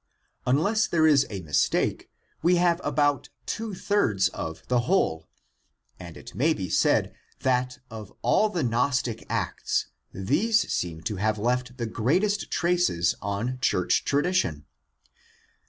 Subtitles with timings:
[0.47, 2.09] Unless there is a mistake,
[2.41, 5.27] we have about two thirds of the whole,
[5.99, 11.37] and it may be said that of all the Gnostic Acts these seem to have
[11.37, 14.65] left the greatest traces on Church tradition.